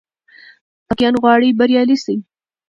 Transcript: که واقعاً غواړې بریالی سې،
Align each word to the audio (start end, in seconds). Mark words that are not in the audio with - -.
که 0.97 1.07
واقعاً 1.07 1.11
غواړې 1.21 1.57
بریالی 1.59 1.97
سې، 2.03 2.15